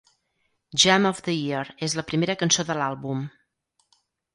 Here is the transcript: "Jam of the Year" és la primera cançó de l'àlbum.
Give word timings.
"Jam 0.83 1.05
of 1.11 1.21
the 1.29 1.35
Year" 1.41 1.61
és 1.91 1.99
la 2.01 2.07
primera 2.13 2.39
cançó 2.43 2.69
de 2.73 2.83
l'àlbum. 2.83 3.27